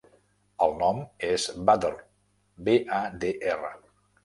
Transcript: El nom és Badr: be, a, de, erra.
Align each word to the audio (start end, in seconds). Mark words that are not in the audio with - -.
El 0.65 0.71
nom 0.79 1.01
és 1.27 1.45
Badr: 1.69 1.93
be, 2.71 2.77
a, 3.03 3.05
de, 3.27 3.33
erra. 3.55 3.73